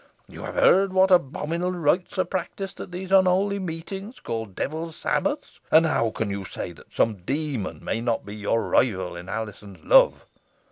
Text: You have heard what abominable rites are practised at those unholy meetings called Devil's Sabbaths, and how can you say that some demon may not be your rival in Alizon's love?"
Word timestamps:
You 0.27 0.41
have 0.45 0.55
heard 0.55 0.93
what 0.93 1.11
abominable 1.11 1.77
rites 1.77 2.17
are 2.17 2.25
practised 2.25 2.79
at 2.81 2.91
those 2.91 3.11
unholy 3.11 3.59
meetings 3.59 4.19
called 4.19 4.55
Devil's 4.55 4.95
Sabbaths, 4.95 5.59
and 5.69 5.85
how 5.85 6.09
can 6.09 6.31
you 6.31 6.43
say 6.43 6.71
that 6.71 6.91
some 6.91 7.17
demon 7.17 7.85
may 7.85 8.01
not 8.01 8.25
be 8.25 8.35
your 8.35 8.67
rival 8.67 9.15
in 9.15 9.29
Alizon's 9.29 9.83
love?" 9.85 10.25